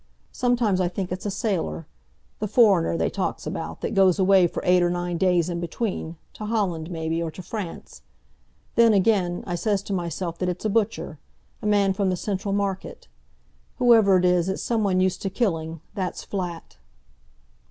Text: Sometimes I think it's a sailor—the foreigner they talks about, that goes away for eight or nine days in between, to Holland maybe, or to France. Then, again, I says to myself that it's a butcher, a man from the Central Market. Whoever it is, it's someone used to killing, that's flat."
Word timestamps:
Sometimes 0.31 0.81
I 0.81 0.87
think 0.87 1.11
it's 1.11 1.27
a 1.27 1.29
sailor—the 1.29 2.47
foreigner 2.47 2.97
they 2.97 3.11
talks 3.11 3.45
about, 3.45 3.81
that 3.81 3.93
goes 3.93 4.17
away 4.17 4.47
for 4.47 4.63
eight 4.65 4.81
or 4.81 4.89
nine 4.89 5.19
days 5.19 5.47
in 5.47 5.59
between, 5.59 6.17
to 6.33 6.45
Holland 6.47 6.89
maybe, 6.89 7.21
or 7.21 7.29
to 7.29 7.43
France. 7.43 8.01
Then, 8.73 8.93
again, 8.93 9.43
I 9.45 9.53
says 9.53 9.83
to 9.83 9.93
myself 9.93 10.39
that 10.39 10.49
it's 10.49 10.65
a 10.65 10.71
butcher, 10.71 11.19
a 11.61 11.67
man 11.67 11.93
from 11.93 12.09
the 12.09 12.15
Central 12.17 12.51
Market. 12.51 13.09
Whoever 13.77 14.17
it 14.17 14.25
is, 14.25 14.49
it's 14.49 14.63
someone 14.63 15.01
used 15.01 15.21
to 15.21 15.29
killing, 15.29 15.81
that's 15.93 16.23
flat." 16.23 16.77